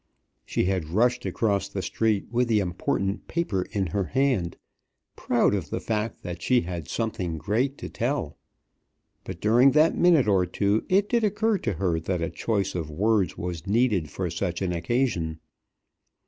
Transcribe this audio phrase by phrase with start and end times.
[0.47, 4.57] She had rushed across the street with the important paper in her hand,
[5.15, 8.35] proud of the fact that she had something great to tell.
[9.25, 12.89] But during that minute or two it did occur to her that a choice of
[12.89, 15.39] words was needed for such an occasion.